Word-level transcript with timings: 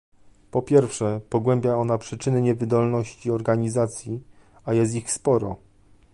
Po 0.51 0.61
pierwsze, 0.61 1.21
pogłębia 1.29 1.75
on 1.75 1.97
przyczyny 1.99 2.41
niewydolności 2.41 3.31
Organizacji, 3.31 4.19
a 4.65 4.73
jest 4.73 4.95
ich 4.95 5.11
sporo 5.11 5.55